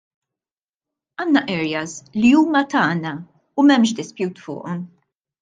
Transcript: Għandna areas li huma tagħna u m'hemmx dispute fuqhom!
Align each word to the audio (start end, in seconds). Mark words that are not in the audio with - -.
Għandna 1.23 1.43
areas 1.55 1.93
li 2.23 2.31
huma 2.39 2.63
tagħna 2.73 3.13
u 3.19 3.67
m'hemmx 3.67 3.95
dispute 4.01 4.47
fuqhom! 4.49 4.83